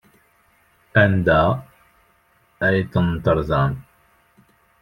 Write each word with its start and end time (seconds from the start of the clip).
Anda 1.01 1.41
ay 2.65 2.77
tent-terẓamt? 2.91 3.79